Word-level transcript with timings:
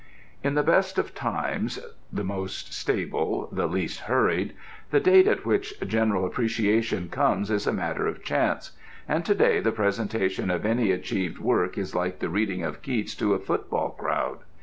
In 0.43 0.55
the 0.55 0.63
best 0.63 0.97
of 0.97 1.13
times 1.13 1.77
(the 2.11 2.23
most 2.23 2.73
stable, 2.73 3.47
the 3.51 3.67
least 3.67 3.99
hurried) 3.99 4.55
the 4.89 4.99
date 4.99 5.27
at 5.27 5.45
which 5.45 5.75
general 5.81 6.25
appreciation 6.25 7.07
comes 7.07 7.51
is 7.51 7.67
a 7.67 7.71
matter 7.71 8.07
of 8.07 8.23
chance, 8.23 8.71
and 9.07 9.23
to 9.25 9.35
day 9.35 9.59
the 9.59 9.71
presentation 9.71 10.49
of 10.49 10.65
any 10.65 10.89
achieved 10.89 11.37
work 11.37 11.77
is 11.77 11.93
like 11.93 12.17
the 12.17 12.29
reading 12.29 12.63
of 12.63 12.81
Keats 12.81 13.13
to 13.17 13.35
a 13.35 13.39
football 13.39 13.91
crowd. 13.91 14.39